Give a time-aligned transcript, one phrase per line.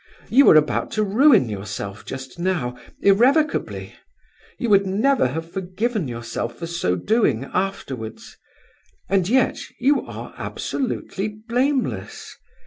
[0.31, 3.93] You were about to ruin yourself just now, irrevocably;
[4.57, 8.35] you would never have forgiven yourself for so doing afterwards;
[9.09, 12.35] and yet, you are absolutely blameless.